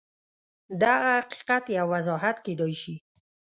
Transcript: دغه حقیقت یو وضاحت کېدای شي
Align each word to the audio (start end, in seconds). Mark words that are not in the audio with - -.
دغه 0.81 1.09
حقیقت 1.19 1.63
یو 1.77 1.85
وضاحت 1.93 2.37
کېدای 2.45 2.73
شي 2.81 2.95